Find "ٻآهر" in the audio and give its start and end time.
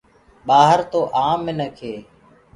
0.47-0.79